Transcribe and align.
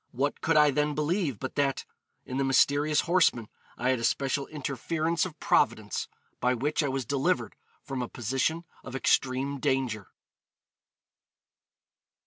What 0.13 0.41
could 0.41 0.57
I 0.57 0.71
then 0.71 0.95
believe 0.95 1.37
but 1.37 1.53
that... 1.57 1.85
in 2.25 2.37
the 2.37 2.43
mysterious 2.43 3.01
horseman 3.01 3.49
I 3.77 3.89
had 3.89 3.99
a 3.99 4.03
special 4.03 4.47
interference 4.47 5.27
of 5.27 5.39
Providence, 5.39 6.07
by 6.39 6.55
which 6.55 6.81
I 6.81 6.87
was 6.89 7.05
delivered 7.05 7.53
from 7.83 8.01
a 8.01 8.09
position 8.09 8.63
of 8.83 8.95
extreme 8.95 9.59
danger?' 9.59 10.07